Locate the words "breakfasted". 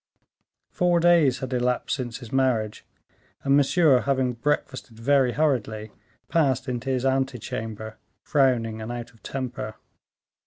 4.33-4.97